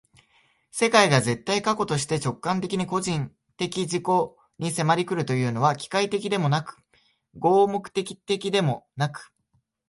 [0.71, 4.05] 世界が絶対過去として直観的に個人的自己
[4.57, 6.79] に迫り来るというのは、機械的にでもなく
[7.37, 9.31] 合目的的にでもなく、